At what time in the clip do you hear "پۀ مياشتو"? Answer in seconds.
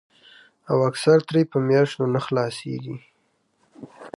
1.49-2.05